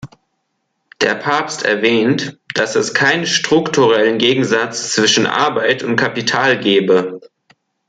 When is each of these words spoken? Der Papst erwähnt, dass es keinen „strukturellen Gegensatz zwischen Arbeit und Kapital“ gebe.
Der 1.01 1.13
Papst 1.13 1.61
erwähnt, 1.63 2.39
dass 2.55 2.73
es 2.75 2.95
keinen 2.95 3.27
„strukturellen 3.27 4.17
Gegensatz 4.17 4.93
zwischen 4.95 5.27
Arbeit 5.27 5.83
und 5.83 5.95
Kapital“ 5.95 6.57
gebe. 6.59 7.21